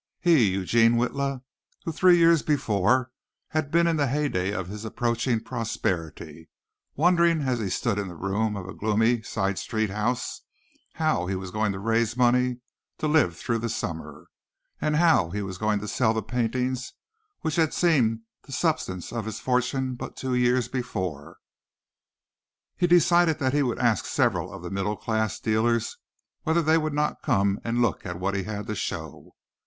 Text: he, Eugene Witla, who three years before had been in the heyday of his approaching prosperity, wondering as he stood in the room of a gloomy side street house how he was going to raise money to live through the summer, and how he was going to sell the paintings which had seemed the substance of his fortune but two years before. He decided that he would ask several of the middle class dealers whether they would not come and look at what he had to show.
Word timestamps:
he, 0.19 0.49
Eugene 0.53 0.93
Witla, 0.95 1.43
who 1.85 1.91
three 1.91 2.17
years 2.17 2.41
before 2.41 3.11
had 3.49 3.69
been 3.69 3.85
in 3.85 3.97
the 3.97 4.07
heyday 4.07 4.51
of 4.51 4.67
his 4.67 4.83
approaching 4.83 5.39
prosperity, 5.39 6.49
wondering 6.95 7.41
as 7.43 7.59
he 7.59 7.69
stood 7.69 7.99
in 7.99 8.07
the 8.07 8.15
room 8.15 8.55
of 8.57 8.67
a 8.67 8.73
gloomy 8.73 9.21
side 9.21 9.59
street 9.59 9.91
house 9.91 10.41
how 10.93 11.27
he 11.27 11.35
was 11.35 11.51
going 11.51 11.71
to 11.71 11.77
raise 11.77 12.17
money 12.17 12.61
to 12.97 13.07
live 13.07 13.37
through 13.37 13.59
the 13.59 13.69
summer, 13.69 14.25
and 14.81 14.95
how 14.95 15.29
he 15.29 15.43
was 15.43 15.59
going 15.59 15.79
to 15.79 15.87
sell 15.87 16.15
the 16.15 16.23
paintings 16.23 16.93
which 17.41 17.57
had 17.57 17.71
seemed 17.71 18.21
the 18.41 18.51
substance 18.51 19.13
of 19.13 19.25
his 19.25 19.39
fortune 19.39 19.93
but 19.93 20.15
two 20.17 20.33
years 20.33 20.67
before. 20.67 21.37
He 22.75 22.87
decided 22.87 23.37
that 23.37 23.53
he 23.53 23.61
would 23.61 23.77
ask 23.77 24.05
several 24.05 24.51
of 24.51 24.63
the 24.63 24.71
middle 24.71 24.95
class 24.97 25.39
dealers 25.39 25.97
whether 26.41 26.63
they 26.63 26.79
would 26.79 26.93
not 26.95 27.21
come 27.21 27.59
and 27.63 27.83
look 27.83 28.03
at 28.03 28.19
what 28.19 28.33
he 28.33 28.45
had 28.45 28.65
to 28.65 28.73
show. 28.73 29.35